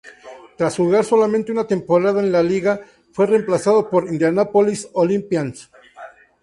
Tras 0.57 0.77
jugar 0.77 1.05
solamente 1.05 1.51
una 1.51 1.67
temporada 1.67 2.21
en 2.21 2.31
la 2.31 2.41
liga, 2.41 2.79
fue 3.13 3.27
reemplazado 3.27 3.87
por 3.87 4.07
Indianapolis 4.07 4.89
Olympians. 4.93 5.69